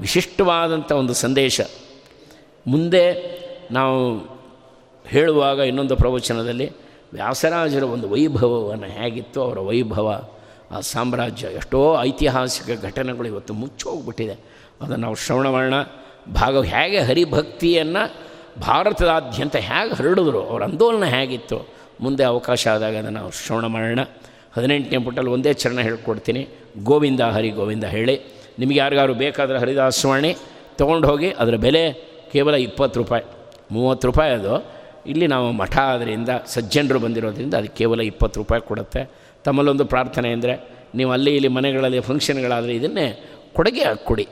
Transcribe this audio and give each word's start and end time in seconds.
ವಿಶಿಷ್ಟವಾದಂಥ 0.00 0.92
ಒಂದು 0.92 1.14
ಸಂದೇಶ. 1.14 1.60
ಮುಂದೆ 2.66 3.34
ನಾವು 3.70 4.16
ಹೇಳುವಾಗ 5.06 5.58
ಇನ್ನೊಂದು 5.58 5.96
ಪ್ರವಚನದಲ್ಲಿ 5.96 6.70
ವ್ಯಾಸರಾಜರ 7.12 7.84
ಒಂದು 7.84 8.08
ವೈಭವವನ್ನು 8.08 8.86
ಹೇಗಿತ್ತು, 8.86 9.42
ಅವರ 9.42 9.58
ವೈಭವ, 9.58 10.28
ಆ 10.70 10.80
ಸಾಮ್ರಾಜ್ಯ 10.80 11.46
ಎಷ್ಟೋ 11.46 12.00
ಐತಿಹಾಸಿಕ 12.00 12.82
ಘಟನೆಗಳು 12.82 13.28
ಇವತ್ತು 13.28 13.54
ಮುಚ್ಚೋಗ್ಬಿಟ್ಟಿದೆ. 13.54 14.32
ಅದನ್ನು 14.80 14.96
ನಾವು 14.96 15.14
ಶ್ರವಣ 15.14 15.48
ಮಾಡೋಣ. 15.48 15.74
ಭಾಗ 16.32 16.64
ಹೇಗೆ 16.64 16.98
ಹರಿಭಕ್ತಿಯನ್ನು 17.00 18.14
ಭಾರತದಾದ್ಯಂತ 18.60 19.56
ಹೇಗೆ 19.56 19.94
ಹರಡಿದ್ರು, 19.94 20.42
ಅವರ 20.42 20.64
ಆಂದೋಲನ 20.64 21.04
ಹೇಗಿತ್ತು, 21.04 21.68
ಮುಂದೆ 22.00 22.24
ಅವಕಾಶ 22.24 22.68
ಆದಾಗ 22.68 22.96
ಅದನ್ನು 22.96 23.18
ನಾವು 23.18 23.30
ಶ್ರವಣ 23.30 23.66
ಮಾಡೋಣ. 23.66 24.00
ಹದಿನೆಂಟನೇ 24.56 24.98
ಪುಟಲ್ಲಿ 24.98 25.30
ಒಂದೇ 25.30 25.52
ಚರಣ 25.52 25.80
ಹೇಳ್ಕೊಡ್ತೀನಿ. 25.80 26.48
ಗೋವಿಂದ 26.82 27.20
ಹರಿ 27.20 27.50
ಗೋವಿಂದ 27.50 27.84
ಹೇಳಿ. 27.84 28.33
ನಿಮಗೆ 28.58 28.78
ಯಾರಿಗಾರು 28.78 29.14
ಬೇಕಾದರೆ 29.14 29.58
ಹರಿದಾಸವಾಣಿ 29.58 30.36
ತೊಗೊಂಡು 30.78 31.08
ಹೋಗಿ 31.08 31.30
ಅದರ 31.30 31.56
ಬೆಲೆ 31.56 31.92
ಕೇವಲ 32.32 32.54
ಇಪ್ಪತ್ತು 32.54 33.00
ರೂಪಾಯಿ, 33.00 33.24
ಮೂವತ್ತು 33.72 34.06
ರೂಪಾಯಿ 34.06 34.32
ಅದು. 34.32 34.54
ಇಲ್ಲಿ 35.06 35.26
ನಾವು 35.26 35.52
ಮಠ 35.52 35.78
ಆದ್ದರಿಂದ 35.78 36.28
ಸಜ್ಜನರು 36.46 36.98
ಬಂದಿರೋದ್ರಿಂದ 36.98 37.54
ಅದು 37.54 37.68
ಕೇವಲ 37.70 38.00
ಇಪ್ಪತ್ತು 38.00 38.40
ರೂಪಾಯಿ 38.40 38.62
ಕೊಡುತ್ತೆ. 38.62 39.10
ತಮ್ಮಲ್ಲೊಂದು 39.44 39.84
ಪ್ರಾರ್ಥನೆ 39.84 40.32
ಅಂದರೆ 40.32 40.54
ನೀವು 40.94 41.12
ಅಲ್ಲಿ 41.12 41.36
ಇಲ್ಲಿ 41.36 41.48
ಮನೆಗಳಲ್ಲಿ 41.48 42.00
ಫಂಕ್ಷನ್ಗಳಾದರೆ 42.00 42.74
ಇದನ್ನೇ 42.74 43.06
ಕೊಡುಗೆ 43.54 43.84
ಕೊಡಿ 44.04 44.28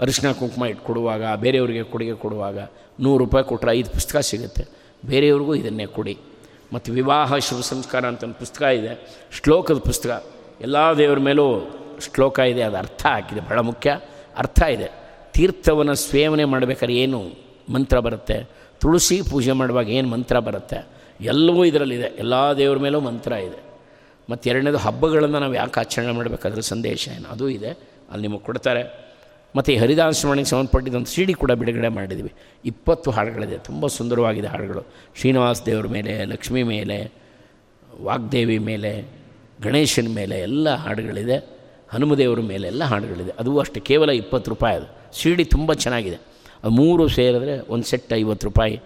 ಅರಿಶಿನ 0.00 0.32
ಕುಂಕುಮ 0.32 0.64
ಇಟ್ಟು 0.64 0.84
ಕೊಡುವಾಗ, 0.84 1.22
ಬೇರೆಯವರಿಗೆ 1.34 1.82
ಕೊಡುಗೆ 1.82 2.14
ಕೊಡುವಾಗ 2.14 2.58
ನೂರು 3.00 3.18
ರೂಪಾಯಿ 3.24 3.44
ಕೊಟ್ಟರೆ 3.44 3.72
ಐದು 3.72 3.90
ಪುಸ್ತಕ 3.90 4.16
ಸಿಗುತ್ತೆ. 4.16 4.64
ಬೇರೆಯವ್ರಿಗೂ 5.06 5.54
ಇದನ್ನೇ 5.54 5.86
ಕೊಡಿ. 5.86 6.18
ಮತ್ತು 6.72 6.92
ವಿವಾಹ, 6.92 7.36
ಶುಭ 7.36 7.60
ಸಂಸ್ಕಾರ 7.60 8.04
ಅಂತ 8.04 8.24
ಒಂದು 8.24 8.34
ಪುಸ್ತಕ 8.34 8.62
ಇದೆ. 8.62 8.92
ಶ್ಲೋಕದ 9.42 9.78
ಪುಸ್ತಕ. 9.78 10.24
ಎಲ್ಲ 10.60 10.76
ದೇವರ 10.98 11.18
ಮೇಲೂ 11.18 11.46
ಶ್ಲೋಕ 12.02 12.38
ಇದೆ, 12.38 12.62
ಅದು 12.62 12.76
ಅರ್ಥ 12.76 13.06
ಆಗಿದೆ, 13.06 13.40
ಬಹಳ 13.40 13.58
ಮುಖ್ಯ. 13.58 14.00
ಅರ್ಥ 14.36 14.62
ಇದೆ. 14.62 14.90
ತೀರ್ಥವನ್ನು 15.32 15.94
ಸೇವನೆ 15.94 16.44
ಮಾಡಬೇಕಾದ್ರೆ 16.44 16.96
ಏನು 16.96 17.30
ಮಂತ್ರ 17.72 17.98
ಬರುತ್ತೆ? 17.98 18.48
ತುಳಸಿ 18.80 19.22
ಪೂಜೆ 19.30 19.52
ಮಾಡುವಾಗ 19.52 19.88
ಏನು 19.88 20.08
ಮಂತ್ರ 20.08 20.38
ಬರುತ್ತೆ? 20.38 20.86
ಎಲ್ಲವೂ 21.20 21.64
ಇದರಲ್ಲಿದೆ. 21.64 22.02
ಎಲ್ಲ 22.02 22.34
ದೇವ್ರ 22.56 22.78
ಮೇಲೂ 22.78 23.00
ಮಂತ್ರ 23.00 23.32
ಇದೆ. 23.32 23.62
ಮತ್ತು 24.30 24.50
ಎರಡನೇದು 24.50 24.76
ಹಬ್ಬಗಳನ್ನು 24.76 25.38
ನಾವು 25.38 25.54
ಯಾಕೆ 25.54 25.80
ಆಚರಣೆ 25.80 26.12
ಮಾಡಬೇಕಾದ್ರೆ 26.12 26.62
ಸಂದೇಶ 26.62 27.08
ಏನು? 27.08 27.28
ಅದು 27.28 27.48
ಇದೆ. 27.48 27.68
ಅಲ್ಲಿ 28.10 28.28
ನಿಮಗೆ 28.28 28.40
ಕೊಡ್ತಾರೆ. 28.40 29.12
ಮತ್ತು 29.56 29.72
ಈ 29.72 29.76
ಹರಿದಾಸವಾಣಿಗೆ 29.76 30.48
ಸಂಬಂಧಪಟ್ಟಿದ್ದೊಂದು 30.48 31.06
ಸಿ 31.06 31.24
ಡಿ 31.24 31.34
ಕೂಡ 31.34 31.52
ಬಿಡುಗಡೆ 31.52 31.88
ಮಾಡಿದ್ವಿ. 31.88 32.32
ಇಪ್ಪತ್ತು 32.64 33.10
ಹಾಡುಗಳಿದೆ. 33.10 33.58
ತುಂಬ 33.58 33.86
ಸುಂದರವಾಗಿದೆ 33.86 34.46
ಹಾಡುಗಳು. 34.46 34.82
ಶ್ರೀನಿವಾಸ 35.16 35.62
ದೇವ್ರ 35.62 35.86
ಮೇಲೆ, 35.86 36.24
ಲಕ್ಷ್ಮಿ 36.24 36.62
ಮೇಲೆ, 36.62 37.12
ವಾಗ್ದೇವಿ 38.02 38.58
ಮೇಲೆ, 38.58 39.04
ಗಣೇಶನ 39.62 40.06
ಮೇಲೆ 40.14 40.40
ಎಲ್ಲ 40.40 40.74
ಹಾಡುಗಳಿದೆ. 40.74 41.61
ಹನುಮದೇವ್ರ 41.92 42.40
ಮೇಲೆಲ್ಲ 42.40 42.84
ಹಾಡುಗಳಿದೆ. 42.84 43.32
ಅದು 43.38 43.58
ಅಷ್ಟೇ, 43.58 43.80
ಕೇವಲ 43.80 44.10
ಇಪ್ಪತ್ತು 44.10 44.50
ರೂಪಾಯಿ 44.50 44.76
ಅದು. 44.76 45.16
ಸಿ 45.18 45.34
ಡಿ 45.34 45.44
ತುಂಬ 45.44 45.72
ಚೆನ್ನಾಗಿದೆ. 45.72 46.16
ಅದು 46.64 46.70
ಮೂರು 46.70 47.08
ಸೇರಿದ್ರೆ 47.08 47.60
ಒಂದು 47.60 47.84
ಸೆಟ್ 47.84 48.12
ಐವತ್ತು 48.12 48.46
ರೂಪಾಯಿ. 48.46 48.80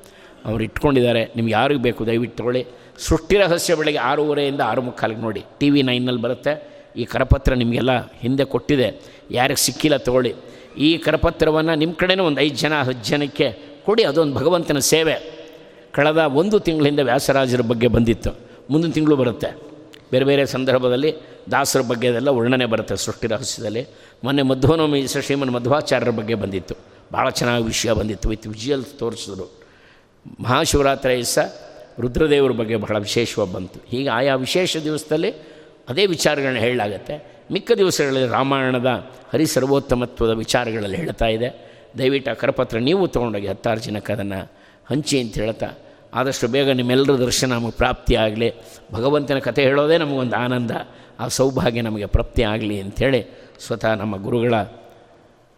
ಅವ್ರು 0.45 0.65
ಇಟ್ಕೊಂಡಿದ್ದಾರೆ. 0.65 1.25
ನಿಮ್ಗೆ 1.25 1.53
ಯಾರಿಗೆ 1.53 1.83
ಬೇಕು, 1.83 2.07
ದಯವಿಟ್ಟು 2.07 2.37
ತೊಗೊಳ್ಳಿ. 2.37 2.67
ಸೃಷ್ಟಿ 2.99 3.37
ರಹಸ್ಯ 3.37 3.75
ಬೆಳಗ್ಗೆ 3.75 3.99
ಆರೂವರೆಯಿಂದ 3.99 4.61
ಆರು 4.61 4.83
ಮುಕ್ಕಾಲಿಗೆ 4.83 5.21
ನೋಡಿ. 5.21 5.45
ಟಿ 5.61 5.71
ವಿ 5.71 5.83
ನೈನಲ್ಲಿ 5.83 6.23
ಬರುತ್ತೆ. 6.23 6.77
ಈ 6.97 7.05
ಕರಪತ್ರ 7.05 7.55
ನಿಮಗೆಲ್ಲ 7.55 8.07
ಹಿಂದೆ 8.07 8.45
ಕೊಟ್ಟಿದೆ. 8.45 9.01
ಯಾರಿಗೆ 9.31 9.61
ಸಿಕ್ಕಿಲ್ಲ 9.61 9.97
ತೊಗೊಳ್ಳಿ. 9.97 10.35
ಈ 10.79 10.99
ಕರಪತ್ರವನ್ನು 10.99 11.75
ನಿಮ್ಮ 11.75 11.95
ಕಡೆನೂ 11.95 12.25
ಒಂದು 12.25 12.41
ಐದು 12.41 12.57
ಜನ 12.57 12.81
ಹತ್ತು 12.81 13.09
ಜನಕ್ಕೆ 13.09 13.59
ಕೊಡಿ. 13.85 14.05
ಅದೊಂದು 14.05 14.35
ಭಗವಂತನ 14.35 14.79
ಸೇವೆ. 14.79 15.47
ಕಳೆದ 15.93 16.17
ಒಂದು 16.17 16.61
ತಿಂಗಳಿಂದ 16.61 17.01
ವ್ಯಾಸರಾಜರ 17.01 17.61
ಬಗ್ಗೆ 17.61 17.87
ಬಂದಿತ್ತು. 17.87 18.31
ಮುಂದಿನ 18.71 18.91
ತಿಂಗಳು 18.91 19.17
ಬರುತ್ತೆ. 19.17 19.59
ಬೇರೆ 20.11 20.25
ಬೇರೆ 20.25 20.47
ಸಂದರ್ಭದಲ್ಲಿ 20.47 21.15
ದಾಸರ 21.51 21.81
ಬಗ್ಗೆ 21.81 22.09
ಅದೆಲ್ಲ 22.09 22.29
ವರ್ಣನೆ 22.29 22.67
ಬರುತ್ತೆ 22.67 22.97
ಸೃಷ್ಟಿ 22.97 23.27
ರಹಸ್ಯದಲ್ಲಿ. 23.27 23.83
ಮೊನ್ನೆ 24.25 24.43
ಮಧ್ವನವಮಿ 24.43 25.01
ಶ್ರೀಮನ್ 25.07 25.51
ಮಧ್ವಾಚಾರ್ಯರ 25.51 26.11
ಬಗ್ಗೆ 26.11 26.35
ಬಂದಿತ್ತು. 26.35 26.75
ಭಾಳ 27.13 27.27
ಚೆನ್ನಾಗಿ 27.31 27.65
ವಿಷಯ 27.65 27.93
ಬಂದಿತ್ತು. 27.93 28.29
ವಿತ್ 28.29 28.47
ವಿಜುವಲ್ಸ್ 28.47 28.93
ತೋರಿಸಿದ್ರು. 28.99 29.47
ಮಹಾಶಿವರಾತ್ರಿ 30.41 31.17
ದಿವಸ 31.17 31.39
ರುದ್ರದೇವರ 32.01 32.53
ಬಗ್ಗೆ 32.53 32.77
ಬಹಳ 32.77 32.97
ವಿಶೇಷವಾಗಿ 32.99 33.53
ಬಂತು. 33.53 33.79
ಹೀಗೆ 33.89 34.09
ಆಯಾ 34.09 34.35
ವಿಶೇಷ 34.35 34.77
ದಿವಸದಲ್ಲಿ 34.77 35.31
ಅದೇ 35.89 36.07
ವಿಚಾರಗಳನ್ನ 36.07 36.59
ಹೇಳಲಾಗತ್ತೆ. 36.59 37.15
ಮಿಕ್ಕ 37.53 37.73
ದಿವಸಗಳಲ್ಲಿ 37.79 38.29
ರಾಮಾಯಣದ 38.29 38.91
ಹರಿ 39.33 39.47
ಸರ್ವೋತ್ತಮತ್ವದ 39.47 40.31
ವಿಚಾರಗಳಲ್ಲಿ 40.31 40.97
ಹೇಳ್ತಾ 40.97 41.27
ಇದೆ. 41.27 41.49
ದಯವಿಟ್ಟು 41.99 42.31
ಆ 42.31 42.35
ಕರಪತ್ರ 42.35 42.79
ನೀವು 42.79 43.09
ತೊಗೊಂಡೋಗಿ 43.09 43.47
ಹತ್ತಾರು 43.47 43.81
ಜನಕ್ಕೆ 43.81 44.13
ಅದನ್ನು 44.13 44.41
ಹಂಚಿ 44.91 45.17
ಅಂತ 45.21 45.35
ಹೇಳ್ತಾ, 45.35 45.69
ಆದಷ್ಟು 46.15 46.49
ಬೇಗ 46.49 46.71
ನಿಮ್ಮೆಲ್ಲರ 46.71 47.15
ದರ್ಶನ 47.19 47.53
ನಮಗೆ 47.53 47.71
ಪ್ರಾಪ್ತಿಯಾಗಲಿ. 47.71 48.49
ಭಗವಂತನ 48.93 49.39
ಕಥೆ 49.39 49.63
ಹೇಳೋದೇ 49.63 49.97
ನಮಗೊಂದು 49.99 50.37
ಆನಂದ. 50.37 50.71
ಆ 51.21 51.29
ಸೌಭಾಗ್ಯ 51.29 51.83
ನಮಗೆ 51.83 52.07
ಪ್ರಾಪ್ತಿ 52.07 52.43
ಆಗಲಿ 52.43 52.81
ಅಂಥೇಳಿ 52.81 53.21
ಸ್ವತಃ 53.67 53.95
ನಮ್ಮ 53.95 54.17
ಗುರುಗಳ 54.17 54.55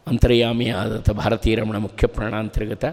ಅಂತರ್ಯಾಮಿ 0.06 0.68
ಆದಂಥ 0.70 1.10
ಭಾರತೀಯ 1.10 1.54
ರಮಣ 1.54 1.76
ಮುಖ್ಯ 1.76 2.06
ಪ್ರಾಣಾಂತರ್ಗತ 2.06 2.84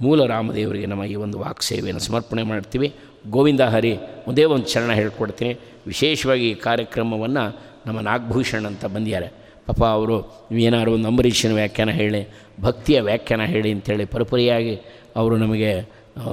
ಮೂಲ 0.00 0.26
ರಾಮದೇವರಿಗೆ 0.26 0.86
ನಮ್ಮ 0.86 1.04
ಈ 1.04 1.14
ಒಂದು 1.14 1.38
ವಾಕ್ಸೇವೆಯನ್ನು 1.38 2.00
ಸಮರ್ಪಣೆ 2.00 2.42
ಮಾಡ್ತೀವಿ. 2.42 2.94
ಗೋವಿಂದ 3.30 3.60
ಹರಿ, 3.60 3.98
ಒಂದೇ 4.28 4.44
ಒಂದು 4.44 4.66
ಚರಣ 4.66 4.92
ಹೇಳ್ಕೊಡ್ತೀನಿ. 4.92 5.54
ವಿಶೇಷವಾಗಿ 5.86 6.50
ಈ 6.50 6.54
ಕಾರ್ಯಕ್ರಮವನ್ನು 6.54 7.44
ನಮ್ಮ 7.86 8.00
ನಾಗಭೂಷಣ್ 8.00 8.66
ಅಂತ 8.66 8.84
ಬಂದಿದ್ದಾರೆ. 8.84 9.28
ಪಾಪ 9.66 9.84
ಅವರು 9.84 10.48
ಏನಾದ್ರು 10.52 10.92
ಒಂದು 10.92 11.08
ಅಂಬರೀಷನ 11.08 11.52
ವ್ಯಾಖ್ಯಾನ 11.52 11.90
ಹೇಳಿ, 11.90 12.28
ಭಕ್ತಿಯ 12.60 13.00
ವ್ಯಾಖ್ಯಾನ 13.00 13.42
ಹೇಳಿ 13.44 13.72
ಅಂತೇಳಿ 13.72 14.04
ಪರಪರಿಯಾಗಿ 14.04 14.74
ಅವರು 15.16 15.36
ನಮಗೆ 15.36 15.82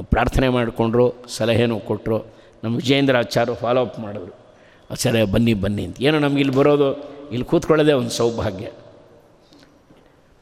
ಪ್ರಾರ್ಥನೆ 0.02 0.50
ಮಾಡಿಕೊಂಡ್ರು, 0.50 1.26
ಸಲಹೆನೂ 1.28 1.80
ಕೊಟ್ಟರು. 1.80 2.20
ನಮ್ಮ 2.64 2.76
ವಿಜೇಂದ್ರ 2.76 3.18
ಆಚಾರ್ಯ 3.18 3.54
ಫಾಲೋ 3.54 3.82
ಅಪ್ 3.82 4.00
ಮಾಡಿದ್ರು. 4.00 4.43
ಆಚಾರ್ಯ 4.92 5.24
ಬನ್ನಿ 5.24 5.54
ಬನ್ನಿ 5.54 5.84
ಅಂತ. 5.84 6.02
ಏನೋ 6.02 6.20
ನಮ್ಗೆ 6.20 6.40
ಇಲ್ಲಿ 6.40 6.56
ಬರೋದು, 6.56 6.94
ಇಲ್ಲಿ 7.32 7.46
ಕೂತ್ಕೊಳ್ಳೋದೇ 7.46 7.94
ಒಂದು 7.94 8.10
ಸೌಭಾಗ್ಯ. 8.10 8.68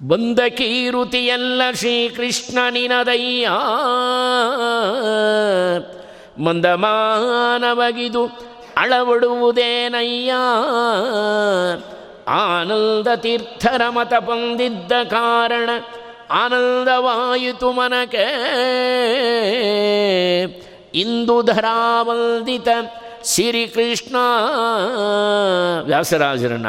ಬಂದ 0.07 0.40
ಕೀರುತಿಯಲ್ಲ 0.50 1.62
ಶ್ರೀಕೃಷ್ಣ 1.74 2.57
ಮಂದ 6.40 6.66
ಮಾನವಗಿದು 6.66 8.25
ಅಳವಡುವುದೇನಯ್ಯ. 8.78 10.34
ಆನಂದ 12.28 13.08
ತೀರ್ಥರ 13.16 13.81
ಮತ 13.90 14.13
ಬಂದಿದ್ದ 14.13 14.91
ಕಾರಣ 15.09 15.69
ಆನಂದವಾಯಿತು 16.31 17.72
ಮನಕೆ 17.72 18.25
ಇಂದು 20.96 21.41
ಧರಾವಂದಿತ 21.41 22.68
ಶ್ರೀಕೃಷ್ಣ. 23.25 24.15
ವ್ಯಾಸರಾಜರನ್ನ 25.83 26.67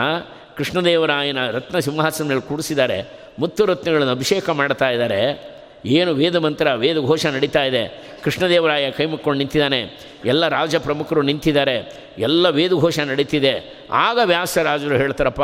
ಕೃಷ್ಣದೇವರಾಯನ 0.57 1.51
ರತ್ನ 1.51 1.79
ಸಿಂಹಾಸನದಲ್ಲಿ 1.79 2.43
ಕೂಡಿಸಿದ್ದಾರೆ. 2.43 3.21
ಮುತ್ತು 3.39 3.65
ರತ್ನಗಳನ್ನು 3.65 4.13
ಅಭಿಷೇಕ 4.13 4.51
ಮಾಡ್ತಾ 4.51 4.91
ಇದ್ದಾರೆ. 4.91 5.53
ಏನು 5.85 6.13
ವೇದ 6.15 6.37
ಮಂತ್ರ, 6.37 6.73
ವೇದ 6.75 6.97
ಘೋಷ 7.07 7.27
ನಡೀತಾ 7.27 7.63
ಇದೆ. 7.63 8.03
ಕೃಷ್ಣದೇವರಾಯ 8.25 8.91
ಕೈ 8.91 9.05
ಮುಕ್ಕೊಂಡು 9.05 9.39
ನಿಂತಿದ್ದಾನೆ. 9.39 9.83
ಎಲ್ಲ 10.25 10.49
ರಾಜ 10.49 10.77
ಪ್ರಮುಖರು 10.77 11.23
ನಿಂತಿದ್ದಾರೆ. 11.23 12.05
ಎಲ್ಲ 12.19 12.49
ವೇದ 12.49 12.73
ಘೋಷ 12.73 12.99
ನಡೀತಿದೆ. 12.99 13.87
ಆಗ 13.93 14.19
ವ್ಯಾಸರಾಜರು 14.25 14.95
ಹೇಳ್ತಾರಪ್ಪ, 14.95 15.41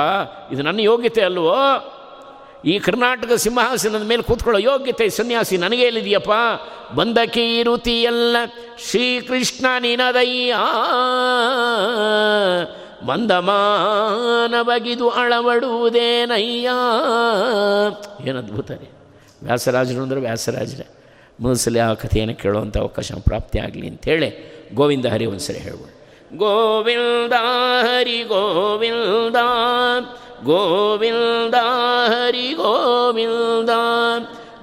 ಇದು 0.53 0.63
ನನ್ನ 0.63 0.81
ಯೋಗ್ಯತೆ 0.81 1.23
ಅಲ್ವೋ? 1.23 1.55
ಈ 2.65 2.79
ಕರ್ನಾಟಕ 2.79 3.33
ಸಿಂಹಾಸನದ 3.33 4.03
ಮೇಲೆ 4.03 4.23
ಕೂತ್ಕೊಳ್ಳೋ 4.23 4.59
ಯೋಗ್ಯತೆ 4.59 5.09
ಸನ್ಯಾಸಿ 5.09 5.57
ನನಗೆ 5.57 5.83
ಎಲ್ಲಿದೆಯಪ್ಪ? 5.83 6.31
ಬಂದ 6.95 7.19
ಕೀರುತಿಯಲ್ಲ 7.27 8.37
ಶ್ರೀಕೃಷ್ಣ 8.91 9.67
ನಿನದಯ್ಯ 9.79 10.55
ಮಂದಮಾನವಗಿದು 13.07 15.11
ಅಳವಡುವುದೇನಯ್ಯ? 15.11 16.69
ಏನು 18.29 18.39
ಅದ್ಭುತ 18.39 18.71
ರೀ. 18.71 18.91
ವ್ಯಾಸರಾಜರು 19.43 20.03
ಅಂದರೆ 20.03 20.21
ವ್ಯಾಸರಾಜರೇ. 20.21 20.95
ಮನಸ್ಸಲ್ಲಿ 21.45 21.79
ಆ 21.79 21.93
ಕಥೆಯನ್ನು 21.93 22.35
ಕೇಳುವಂಥ 22.35 22.79
ಅವಕಾಶ 22.79 23.13
ಪ್ರಾಪ್ತಿ 23.25 23.59
ಆಗಲಿ 23.59 23.89
ಅಂಥೇಳಿ 23.89 24.59
ಗೋವಿಂದ 24.75 25.07
ಹರಿ 25.07 25.27
ಒಂದ್ಸರಿ 25.27 25.59
ಹೇಳ್ಬೋದು. 25.59 25.99
ಗೋವಿಂದ 26.39 27.33
ಹರಿ 27.83 28.23
ಗೋವಿಂದ 28.23 29.37
ಗೋವಿಂದ 30.45 31.55
ಹರಿ 32.09 32.53
ಗೋವಿಂದ 32.53 33.71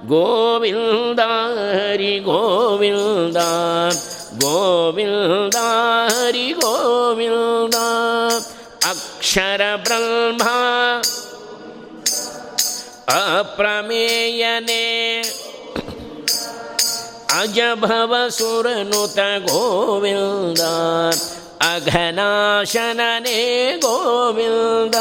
ಗೋವಿಂದ 0.06 1.20
ಹರಿ 1.20 2.18
ಗೋವಿಂದ 2.18 3.36
ಗೋವಿಂದ 4.40 5.54
ಹರಿ 6.08 6.52
ಗೋವಿಂದ. 6.52 7.74
ಅಕ್ಷರ 8.88 9.60
ಬ್ರಹ್ಮ 9.76 10.42
ಅಪ್ರಮೇಯನೇ, 13.38 14.84
ಅಜಭವ 17.40 18.14
ಸುರನುತ 18.28 19.18
ಗೋವಿಂದ 19.18 20.60
ಅಘನಾಶನನೇ 21.60 23.38
ಗೋವಿಂದ 23.82 24.94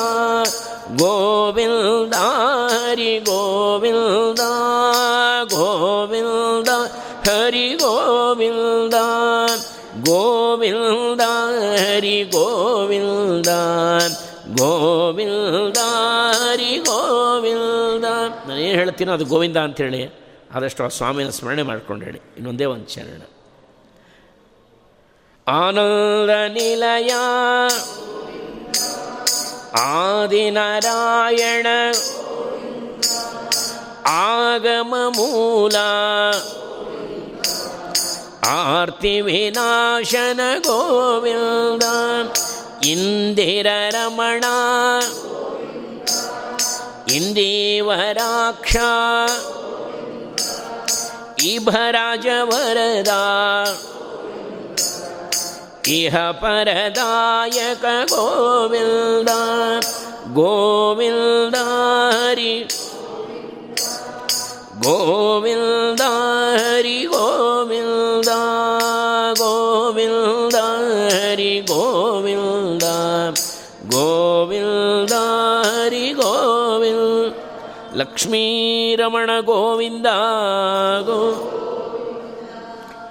ಗೋವಿಂದ 0.98 2.14
ಹರಿ 2.14 3.20
ಗೋವಿಂದ 3.20 4.40
ಗೋವಿಂದ 5.54 6.70
ಹರಿ 7.28 7.76
ಗೋವಿಂದ 7.76 8.94
ಗೋವಿಂದ 10.06 11.22
ಹರಿ 11.22 12.24
ಗೋವಿಂದ 12.24 13.48
ಗೋವಿಂದ 14.58 15.78
ಹರಿ 16.42 16.78
ಗೋವಿಂದ 16.78 18.06
ಏನು 18.50 18.78
ಹೇಳ್ತೀನೋ 18.78 19.14
ಅದು 19.14 19.26
ಗೋವಿಂದ 19.26 19.58
ಅಂತೇಳಿ 19.58 20.02
ಆದಷ್ಟು 20.56 20.84
ಆ 20.84 20.88
ಸ್ವಾಮಿನ 20.88 21.30
ಸ್ಮರಣೆ 21.30 21.64
ಮಾಡ್ಕೊಂಡು 21.64 22.06
ಹೇಳಿ. 22.06 22.22
ಇನ್ನೊಂದೇ 22.38 22.66
ಒಂದು 22.66 22.86
ಚರಣ 22.86 23.22
ಆನಂದ 25.48 26.52
ನಿಲಯ. 26.52 27.14
ಆದಿನಾರಾಯಣ 29.82 31.68
ಆಗಮ 34.08 34.96
ಮೂಲ. 35.16 35.76
ಆರ್ತಿ 38.50 39.22
ವಿನಾಶನ 39.22 40.40
ಗೋವಿಂದ. 40.58 41.84
ರಮಣ 55.88 55.94
ಇಹ 55.94 56.32
ಪರದಾಯಕ 56.32 57.86
ಗೋವಿಂದ 58.10 59.30
ಗೋವಿಂದ 60.34 61.56
ಗೋವಿಂದ 64.84 66.02
ಗೋವಿಂದ 67.16 68.30
ಗೋವಿಂದ 69.38 70.56
ಗೋವಿಂದ 71.62 72.84
ಗೋವಿಂದ 73.92 75.14
ಹರಿ 75.74 76.14
ಗೋವಿಂದ 76.14 77.34
ಲಕ್ಷ್ಮೀರಮಣ 77.96 79.30
ಗೋವಿಂದ 79.42 80.06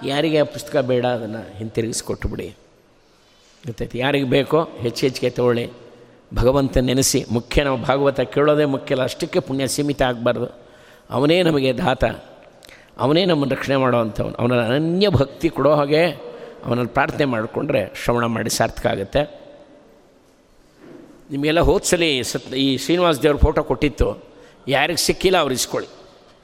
ಯಾರಿಗೆ 0.06 0.43
ಪುಸ್ತಕ 0.43 0.76
ಬೇಡ 0.76 1.06
ಅದನ್ನು 1.06 1.56
ಹಿಂತಿರುಗಿಸ್ಕೊಟ್ಟು 1.59 2.29
ಬಿಡಿ. 2.29 2.56
ಗೊತ್ತೈತಿ 3.66 3.99
ಯಾರಿಗೆ 3.99 4.25
ಬೇಕೋ 4.25 4.62
ಹೆಚ್ಚು 4.62 5.06
ಹೆಚ್ಚಿಗೆ 5.06 5.31
ತಗೊಳ್ಳಿ. 5.31 5.70
ಭಗವಂತ 6.34 6.78
ನೆನೆಸಿ, 6.78 7.25
ಮುಖ್ಯ 7.31 7.64
ನಾವು 7.64 7.78
ಭಾಗವತ 7.78 8.20
ಕೇಳೋದೇ 8.20 8.64
ಮುಖ್ಯ 8.64 8.94
ಅಲ್ಲ, 8.94 9.05
ಅಷ್ಟಕ್ಕೆ 9.05 9.40
ಪುಣ್ಯ 9.40 9.66
ಸೀಮಿತ 9.66 10.02
ಆಗಬಾರ್ದು. 10.02 10.49
ಅವನೇ 11.11 11.43
ನಮಗೆ 11.43 11.72
ದಾತ. 11.72 12.05
ಅವನೇ 12.99 13.25
ನಮ್ಮನ್ನು 13.25 13.55
ರಕ್ಷಣೆ 13.55 13.76
ಮಾಡೋವಂಥವನು 13.76 14.34
ಅವನ 14.34 14.61
ಅನನ್ಯ 14.64 15.08
ಭಕ್ತಿ 15.08 15.49
ಕೊಡೋ 15.49 15.75
ಹಾಗೆ 15.75 16.06
ಅವನಲ್ಲಿ 16.64 16.93
ಪ್ರಾರ್ಥನೆ 16.93 17.25
ಮಾಡಿಕೊಂಡ್ರೆ 17.25 17.93
ಶ್ರವಣ 18.05 18.25
ಮಾಡಿ 18.25 18.50
ಸಾರ್ಥಕ 18.50 18.87
ಆಗುತ್ತೆ. 18.87 19.22
ನಿಮಗೆಲ್ಲ 21.31 21.61
ಹೋದ್ಸಲಿ 21.61 22.22
ಸತ್, 22.22 22.55
ಈ 22.55 22.76
ಶ್ರೀನಿವಾಸ 22.76 23.19
ದೇವ್ರ 23.20 23.37
ಫೋಟೋ 23.37 23.62
ಕೊಟ್ಟಿತ್ತು. 23.62 24.25
ಯಾರಿಗೆ 24.69 24.99
ಸಿಕ್ಕಿಲ್ಲ 24.99 25.38
ಅವ್ರು 25.38 25.55
ಇಸ್ಕೊಳ್ಳಿ. 25.55 26.04